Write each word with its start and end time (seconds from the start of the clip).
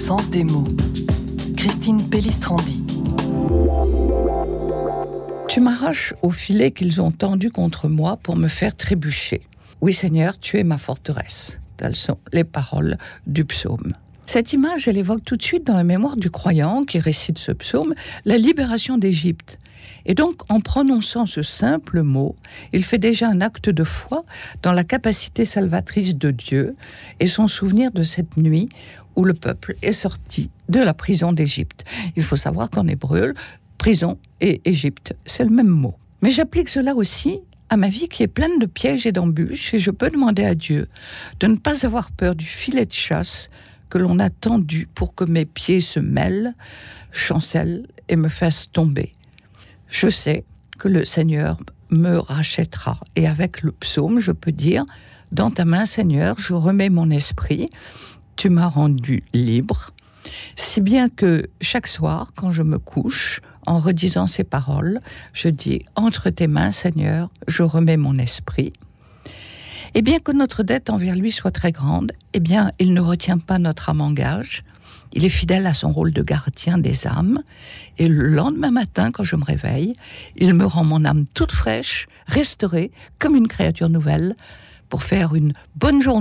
sens 0.00 0.30
des 0.30 0.44
mots. 0.44 0.66
Christine 1.58 2.08
Pellistrandi. 2.08 2.82
Tu 5.48 5.60
m'arraches 5.60 6.14
au 6.22 6.30
filet 6.30 6.70
qu'ils 6.70 7.02
ont 7.02 7.10
tendu 7.10 7.50
contre 7.50 7.86
moi 7.86 8.16
pour 8.16 8.34
me 8.36 8.48
faire 8.48 8.74
trébucher. 8.74 9.42
Oui 9.82 9.92
Seigneur, 9.92 10.38
tu 10.38 10.58
es 10.58 10.64
ma 10.64 10.78
forteresse. 10.78 11.60
Telles 11.76 11.96
sont 11.96 12.16
les 12.32 12.44
paroles 12.44 12.96
du 13.26 13.44
psaume. 13.44 13.92
Cette 14.32 14.52
image, 14.52 14.86
elle 14.86 14.96
évoque 14.96 15.24
tout 15.24 15.36
de 15.36 15.42
suite 15.42 15.66
dans 15.66 15.74
la 15.74 15.82
mémoire 15.82 16.16
du 16.16 16.30
croyant 16.30 16.84
qui 16.84 17.00
récite 17.00 17.36
ce 17.36 17.50
psaume 17.50 17.94
la 18.24 18.38
libération 18.38 18.96
d'Égypte. 18.96 19.58
Et 20.06 20.14
donc, 20.14 20.48
en 20.48 20.60
prononçant 20.60 21.26
ce 21.26 21.42
simple 21.42 22.02
mot, 22.02 22.36
il 22.72 22.84
fait 22.84 22.98
déjà 22.98 23.26
un 23.26 23.40
acte 23.40 23.70
de 23.70 23.82
foi 23.82 24.24
dans 24.62 24.70
la 24.70 24.84
capacité 24.84 25.44
salvatrice 25.44 26.14
de 26.14 26.30
Dieu 26.30 26.76
et 27.18 27.26
son 27.26 27.48
souvenir 27.48 27.90
de 27.90 28.04
cette 28.04 28.36
nuit 28.36 28.68
où 29.16 29.24
le 29.24 29.34
peuple 29.34 29.74
est 29.82 29.90
sorti 29.90 30.48
de 30.68 30.78
la 30.78 30.94
prison 30.94 31.32
d'Égypte. 31.32 31.82
Il 32.14 32.22
faut 32.22 32.36
savoir 32.36 32.70
qu'en 32.70 32.86
hébreu, 32.86 33.34
prison 33.78 34.16
et 34.40 34.60
Égypte, 34.64 35.12
c'est 35.26 35.42
le 35.42 35.50
même 35.50 35.66
mot. 35.66 35.96
Mais 36.22 36.30
j'applique 36.30 36.68
cela 36.68 36.94
aussi 36.94 37.40
à 37.68 37.76
ma 37.76 37.88
vie 37.88 38.08
qui 38.08 38.22
est 38.22 38.28
pleine 38.28 38.60
de 38.60 38.66
pièges 38.66 39.08
et 39.08 39.12
d'embûches 39.12 39.74
et 39.74 39.80
je 39.80 39.90
peux 39.90 40.08
demander 40.08 40.44
à 40.44 40.54
Dieu 40.54 40.86
de 41.40 41.48
ne 41.48 41.56
pas 41.56 41.84
avoir 41.84 42.12
peur 42.12 42.36
du 42.36 42.46
filet 42.46 42.86
de 42.86 42.92
chasse 42.92 43.50
que 43.90 43.98
l'on 43.98 44.18
a 44.18 44.30
tendu 44.30 44.88
pour 44.94 45.14
que 45.14 45.24
mes 45.24 45.44
pieds 45.44 45.80
se 45.80 46.00
mêlent, 46.00 46.54
chancellent 47.12 47.86
et 48.08 48.16
me 48.16 48.28
fassent 48.28 48.70
tomber. 48.72 49.12
Je 49.88 50.08
sais 50.08 50.44
que 50.78 50.88
le 50.88 51.04
Seigneur 51.04 51.58
me 51.90 52.18
rachètera. 52.18 53.00
Et 53.16 53.26
avec 53.26 53.62
le 53.62 53.72
psaume, 53.72 54.20
je 54.20 54.32
peux 54.32 54.52
dire, 54.52 54.84
dans 55.32 55.50
ta 55.50 55.64
main, 55.64 55.86
Seigneur, 55.86 56.38
je 56.38 56.54
remets 56.54 56.88
mon 56.88 57.10
esprit, 57.10 57.68
tu 58.36 58.48
m'as 58.48 58.68
rendu 58.68 59.24
libre, 59.34 59.92
si 60.56 60.80
bien 60.80 61.08
que 61.08 61.50
chaque 61.60 61.86
soir, 61.86 62.32
quand 62.34 62.52
je 62.52 62.62
me 62.62 62.78
couche, 62.78 63.40
en 63.66 63.78
redisant 63.78 64.26
ces 64.26 64.44
paroles, 64.44 65.00
je 65.32 65.48
dis, 65.48 65.84
entre 65.94 66.30
tes 66.30 66.46
mains, 66.46 66.72
Seigneur, 66.72 67.30
je 67.46 67.62
remets 67.62 67.96
mon 67.96 68.18
esprit. 68.18 68.72
Et 70.00 70.02
bien 70.02 70.18
que 70.18 70.32
notre 70.32 70.62
dette 70.62 70.88
envers 70.88 71.14
lui 71.14 71.30
soit 71.30 71.50
très 71.50 71.72
grande, 71.72 72.12
eh 72.32 72.40
bien, 72.40 72.72
il 72.78 72.94
ne 72.94 73.02
retient 73.02 73.36
pas 73.36 73.58
notre 73.58 73.90
âme 73.90 74.00
en 74.00 74.12
gage. 74.12 74.62
Il 75.12 75.26
est 75.26 75.28
fidèle 75.28 75.66
à 75.66 75.74
son 75.74 75.92
rôle 75.92 76.10
de 76.10 76.22
gardien 76.22 76.78
des 76.78 77.06
âmes. 77.06 77.42
Et 77.98 78.08
le 78.08 78.26
lendemain 78.28 78.70
matin, 78.70 79.10
quand 79.10 79.24
je 79.24 79.36
me 79.36 79.44
réveille, 79.44 79.92
il 80.36 80.54
me 80.54 80.64
rend 80.64 80.84
mon 80.84 81.04
âme 81.04 81.26
toute 81.34 81.52
fraîche, 81.52 82.06
restaurée, 82.26 82.92
comme 83.18 83.36
une 83.36 83.46
créature 83.46 83.90
nouvelle, 83.90 84.36
pour 84.88 85.02
faire 85.02 85.34
une 85.34 85.52
bonne 85.76 86.00
journée 86.00 86.18